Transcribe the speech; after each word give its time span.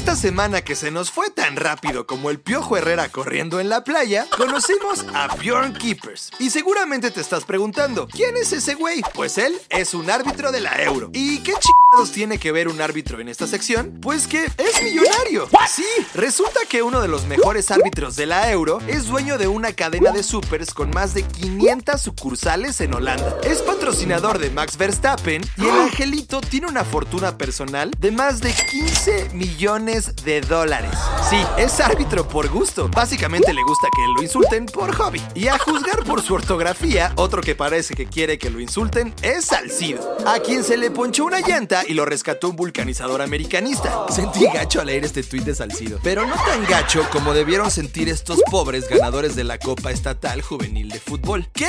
Esta 0.00 0.16
semana 0.16 0.62
que 0.62 0.76
se 0.76 0.90
nos 0.90 1.10
fue 1.10 1.28
tan 1.28 1.56
rápido 1.56 2.06
como 2.06 2.30
el 2.30 2.40
Piojo 2.40 2.74
Herrera 2.78 3.10
corriendo 3.10 3.60
en 3.60 3.68
la 3.68 3.84
playa, 3.84 4.26
conocimos 4.34 5.04
a 5.12 5.36
Bjorn 5.36 5.74
Keepers. 5.74 6.30
Y 6.38 6.48
seguramente 6.48 7.10
te 7.10 7.20
estás 7.20 7.44
preguntando, 7.44 8.08
¿quién 8.08 8.34
es 8.38 8.50
ese 8.54 8.76
güey? 8.76 9.02
Pues 9.12 9.36
él 9.36 9.60
es 9.68 9.92
un 9.92 10.08
árbitro 10.08 10.52
de 10.52 10.62
la 10.62 10.82
Euro. 10.82 11.10
¿Y 11.12 11.40
qué 11.40 11.52
chingados 11.52 12.12
tiene 12.12 12.38
que 12.38 12.50
ver 12.50 12.68
un 12.68 12.80
árbitro 12.80 13.20
en 13.20 13.28
esta 13.28 13.46
sección? 13.46 13.98
Pues 14.00 14.26
que 14.26 14.46
es 14.46 14.82
millonario. 14.82 15.50
Sí, 15.70 15.84
resulta 16.14 16.60
que 16.66 16.82
uno 16.82 17.02
de 17.02 17.08
los 17.08 17.26
mejores 17.26 17.70
árbitros 17.70 18.16
de 18.16 18.24
la 18.24 18.50
Euro 18.50 18.78
es 18.88 19.06
dueño 19.06 19.36
de 19.36 19.48
una 19.48 19.74
cadena 19.74 20.12
de 20.12 20.22
supers 20.22 20.72
con 20.72 20.88
más 20.90 21.12
de 21.12 21.24
500 21.24 22.00
sucursales 22.00 22.80
en 22.80 22.94
Holanda. 22.94 23.36
Es 23.44 23.60
patrocinador 23.60 24.38
de 24.38 24.48
Max 24.48 24.78
Verstappen 24.78 25.42
y 25.58 25.64
el 25.64 25.78
angelito 25.78 26.40
tiene 26.40 26.68
una 26.68 26.84
fortuna 26.84 27.36
personal 27.36 27.90
de 27.98 28.10
más 28.10 28.40
de 28.40 28.54
15 28.54 29.30
millones 29.34 29.89
de 29.90 30.40
dólares. 30.40 30.92
Sí, 31.28 31.42
es 31.58 31.80
árbitro 31.80 32.26
por 32.28 32.48
gusto. 32.48 32.88
Básicamente 32.88 33.52
le 33.52 33.62
gusta 33.62 33.88
que 33.94 34.06
lo 34.14 34.22
insulten 34.22 34.66
por 34.66 34.94
hobby. 34.94 35.20
Y 35.34 35.48
a 35.48 35.58
juzgar 35.58 36.04
por 36.04 36.22
su 36.22 36.34
ortografía, 36.34 37.12
otro 37.16 37.42
que 37.42 37.56
parece 37.56 37.94
que 37.94 38.06
quiere 38.06 38.38
que 38.38 38.50
lo 38.50 38.60
insulten 38.60 39.12
es 39.22 39.46
Salcido, 39.46 40.16
a 40.26 40.38
quien 40.38 40.62
se 40.62 40.76
le 40.76 40.90
ponchó 40.90 41.24
una 41.24 41.40
llanta 41.40 41.82
y 41.86 41.94
lo 41.94 42.04
rescató 42.04 42.50
un 42.50 42.56
vulcanizador 42.56 43.20
americanista. 43.20 44.06
Sentí 44.10 44.46
gacho 44.46 44.80
al 44.80 44.86
leer 44.86 45.04
este 45.04 45.24
tuit 45.24 45.42
de 45.42 45.54
Salcido, 45.54 45.98
pero 46.02 46.24
no 46.24 46.36
tan 46.36 46.64
gacho 46.66 47.04
como 47.10 47.34
debieron 47.34 47.70
sentir 47.70 48.08
estos 48.08 48.40
pobres 48.48 48.88
ganadores 48.88 49.34
de 49.34 49.44
la 49.44 49.58
Copa 49.58 49.90
Estatal 49.90 50.40
Juvenil 50.42 50.88
de 50.88 51.00
Fútbol. 51.00 51.48
¡Qué 51.52 51.68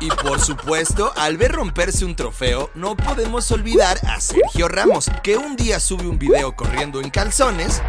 Y 0.00 0.08
por 0.08 0.40
supuesto, 0.40 1.12
al 1.14 1.36
ver 1.36 1.52
romperse 1.52 2.04
un 2.04 2.16
trofeo, 2.16 2.70
no 2.74 2.96
podemos 2.96 3.48
olvidar 3.52 3.96
a 4.08 4.20
Sergio 4.20 4.66
Ramos, 4.66 5.08
que 5.22 5.36
un 5.36 5.54
día 5.54 5.78
sube 5.78 6.08
un 6.08 6.18
video 6.18 6.56
corriendo 6.56 7.00
en 7.00 7.10
calzones. 7.10 7.80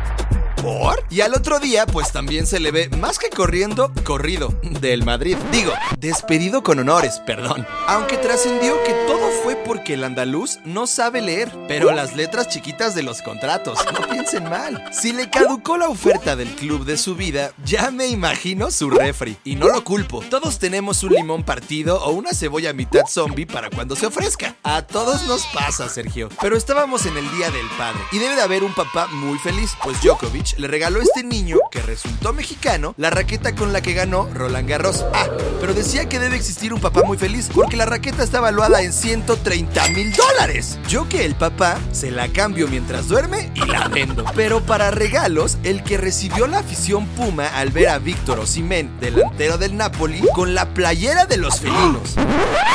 Y 1.10 1.22
al 1.22 1.34
otro 1.34 1.60
día, 1.60 1.86
pues 1.86 2.12
también 2.12 2.48
se 2.48 2.60
le 2.60 2.72
ve 2.72 2.90
más 2.98 3.20
que 3.20 3.30
corriendo, 3.30 3.92
corrido 4.04 4.58
del 4.64 5.04
Madrid. 5.04 5.38
Digo, 5.52 5.74
despedido 6.00 6.64
con 6.64 6.80
honores, 6.80 7.22
perdón. 7.26 7.68
Aunque 7.86 8.18
trascendió 8.18 8.82
que 8.84 8.94
todo 9.06 9.30
fue 9.44 9.56
porque 9.58 9.96
el 9.96 10.04
andaluz 10.04 10.60
no 10.64 10.88
sabe 10.88 11.22
leer, 11.22 11.52
pero 11.68 11.92
las 11.92 12.16
letras 12.16 12.48
chiquitas 12.48 12.96
de 12.96 13.04
los 13.04 13.22
contratos, 13.22 13.78
no 13.94 14.08
piensen 14.08 14.46
mal. 14.46 14.84
Si 14.94 15.12
le 15.12 15.30
caducó 15.30 15.78
la 15.78 15.90
oferta 15.90 16.36
del 16.36 16.50
club 16.56 16.86
de 16.86 16.98
su 16.98 17.16
vida, 17.16 17.52
ya 17.66 17.92
me 17.92 18.08
imagino 18.08 18.72
su 18.72 18.90
refri. 18.90 19.38
Y 19.44 19.56
no 19.56 19.68
lo 19.68 19.84
culpo, 19.84 20.24
todos 20.30 20.60
tenemos 20.60 21.04
un 21.04 21.14
limón 21.14 21.44
partido 21.44 22.02
o 22.04 22.12
una 22.12 22.32
cebolla 22.32 22.74
mitad 22.74 23.04
zombie 23.08 23.46
para 23.46 23.70
cuando 23.70 23.96
se 23.96 24.08
ofrezca. 24.08 24.56
A 24.64 24.82
todos 24.84 25.24
nos 25.28 25.46
pasa, 25.48 25.90
Sergio. 25.90 26.30
Pero 26.42 26.56
estábamos 26.56 27.06
en 27.06 27.18
el 27.18 27.30
Día 27.36 27.52
del 27.52 27.68
Padre 27.78 28.00
y 28.14 28.18
debe 28.18 28.36
de 28.36 28.42
haber 28.42 28.64
un 28.64 28.74
papá 28.74 29.08
muy 29.08 29.38
feliz, 29.40 29.76
pues 29.84 30.02
Djokovic 30.02 30.53
le 30.58 30.68
regaló 30.68 31.00
a 31.00 31.04
este 31.04 31.24
niño, 31.24 31.58
que 31.72 31.82
resultó 31.82 32.34
mexicano, 32.34 32.94
la 32.98 33.10
raqueta 33.10 33.56
con 33.56 33.74
la 33.74 33.82
que 33.82 33.94
ganó 33.94 34.30
Roland 34.34 34.70
Garros. 34.70 35.06
Ah, 35.14 35.28
pero 35.60 35.74
decía 35.74 36.10
que 36.10 36.20
debe 36.20 36.36
existir 36.36 36.74
un 36.74 36.82
papá 36.82 37.04
muy 37.04 37.18
feliz 37.18 37.50
porque 37.54 37.78
la 37.78 37.86
raqueta 37.86 38.24
está 38.24 38.40
valuada 38.40 38.82
en 38.82 38.94
130 38.94 39.90
mil 39.90 40.14
dólares. 40.14 40.78
Yo 40.88 41.08
que 41.08 41.26
el 41.26 41.36
papá 41.36 41.80
se 41.92 42.12
la 42.12 42.28
cambio 42.30 42.68
mientras 42.68 43.08
duerme 43.08 43.52
y 43.56 43.66
la 43.66 43.88
vendo. 43.88 44.26
Pero 44.36 44.62
para 44.62 44.92
regalos, 44.92 45.58
el 45.64 45.84
que 45.84 45.98
recibió 45.98 46.48
la 46.48 46.60
afición 46.60 47.08
Puma 47.08 47.48
al 47.48 47.70
ver 47.70 47.90
a 47.90 48.00
Víctor 48.00 48.40
Osimén, 48.40 49.00
delantero 49.00 49.58
del 49.58 49.78
Napoli, 49.78 50.22
con 50.34 50.54
la 50.54 50.74
playera 50.74 51.26
de 51.26 51.38
los 51.38 51.60
felinos. 51.60 52.16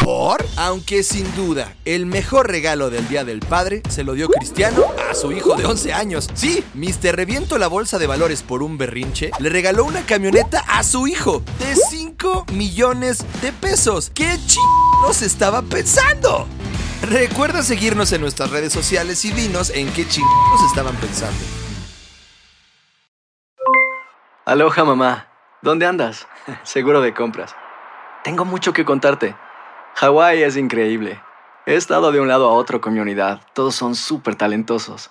¿Por? 0.05 0.45
Aunque 0.57 1.03
sin 1.03 1.35
duda, 1.35 1.75
el 1.85 2.07
mejor 2.07 2.49
regalo 2.49 2.91
del 2.91 3.09
Día 3.09 3.25
del 3.25 3.41
Padre 3.41 3.83
se 3.89 4.05
lo 4.05 4.15
dio 4.15 4.29
Cristiano 4.29 4.85
a 5.11 5.15
su 5.15 5.33
hijo 5.33 5.57
de 5.57 5.67
11 5.67 5.93
años. 5.93 6.29
Sí, 6.35 6.65
Mr. 6.75 7.17
Reviento 7.17 7.59
bolsa 7.69 7.99
de 7.99 8.07
valores 8.07 8.43
por 8.43 8.63
un 8.63 8.77
berrinche, 8.77 9.31
le 9.39 9.49
regaló 9.49 9.85
una 9.85 10.03
camioneta 10.03 10.65
a 10.67 10.83
su 10.83 11.07
hijo 11.07 11.43
de 11.59 11.77
5 11.77 12.47
millones 12.53 13.25
de 13.41 13.53
pesos. 13.53 14.11
¿Qué 14.15 14.39
chingados 14.47 15.23
estaba 15.23 15.63
pensando? 15.63 16.47
Recuerda 17.03 17.63
seguirnos 17.63 18.13
en 18.13 18.21
nuestras 18.21 18.51
redes 18.51 18.73
sociales 18.73 19.25
y 19.25 19.33
dinos 19.33 19.71
en 19.71 19.93
qué 19.93 20.07
chingados 20.09 20.63
estaban 20.67 20.97
pensando. 20.97 21.39
Aloha 24.45 24.85
mamá, 24.85 25.29
¿dónde 25.63 25.87
andas? 25.87 26.27
Seguro 26.65 27.01
de 27.01 27.15
compras. 27.15 27.55
Tengo 28.25 28.45
mucho 28.45 28.73
que 28.73 28.85
contarte. 28.85 29.37
Hawái 29.95 30.43
es 30.43 30.57
increíble. 30.57 31.21
He 31.67 31.75
estado 31.75 32.13
de 32.13 32.21
un 32.21 32.29
lado 32.29 32.49
a 32.49 32.53
otro 32.53 32.81
con 32.81 32.95
mi 32.95 33.01
unidad. 33.01 33.43
Todos 33.53 33.75
son 33.75 33.95
súper 33.95 34.37
talentosos. 34.37 35.11